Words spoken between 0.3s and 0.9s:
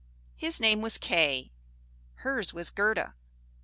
His name